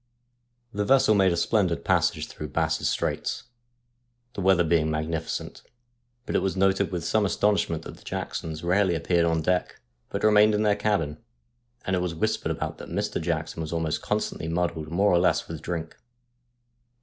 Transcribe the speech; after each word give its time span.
The 0.73 0.83
vessel 0.83 1.13
made 1.13 1.31
a 1.31 1.37
splendid 1.37 1.85
passage 1.85 2.25
through 2.25 2.47
Bass's 2.47 2.89
Straits, 2.89 3.43
the 4.33 4.41
weather 4.41 4.63
being 4.63 4.89
magnificent, 4.89 5.61
but 6.25 6.35
it 6.35 6.41
was 6.41 6.57
noted 6.57 6.91
with 6.91 7.05
some 7.05 7.23
astonishment 7.23 7.83
that 7.83 7.97
the 7.97 8.03
Jacksons 8.03 8.63
rarely 8.63 8.95
appeared 8.95 9.25
on 9.25 9.43
deck, 9.43 9.79
but 10.09 10.23
remained 10.23 10.55
in 10.55 10.63
their 10.63 10.75
cabin, 10.75 11.21
and 11.85 11.95
it 11.95 11.99
was 12.01 12.15
whispered 12.15 12.51
about 12.51 12.79
that 12.79 12.89
Mr. 12.89 13.21
Jackson 13.21 13.61
was 13.61 13.71
almost 13.71 14.01
constantly 14.01 14.47
muddled 14.47 14.89
more 14.89 15.11
or 15.13 15.19
less 15.19 15.47
with 15.47 15.61
drink. 15.61 15.95